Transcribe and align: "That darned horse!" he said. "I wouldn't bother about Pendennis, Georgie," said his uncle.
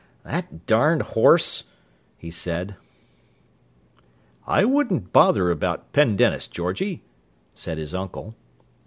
"That 0.23 0.65
darned 0.65 1.03
horse!" 1.13 1.65
he 2.17 2.31
said. 2.31 2.75
"I 4.47 4.65
wouldn't 4.65 5.13
bother 5.13 5.51
about 5.51 5.93
Pendennis, 5.93 6.47
Georgie," 6.47 7.03
said 7.53 7.77
his 7.77 7.93
uncle. 7.93 8.33